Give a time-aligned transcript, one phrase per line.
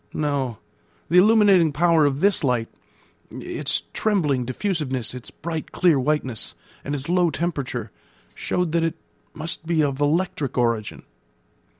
[0.15, 0.57] No;
[1.09, 2.67] the illuminating power of this light,
[3.29, 7.91] its trembling diffusiveness, its bright, clear whiteness, and its low temperature,
[8.33, 8.95] showed that it
[9.35, 11.03] must be of electric origin.